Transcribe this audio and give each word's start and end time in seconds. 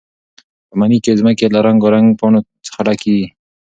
په 0.67 0.73
مني 0.79 0.97
کې 1.03 1.17
ځمکه 1.19 1.45
له 1.55 1.59
رنګارنګ 1.67 2.07
پاڼو 2.19 2.39
څخه 2.67 2.79
ډکېږي. 2.87 3.27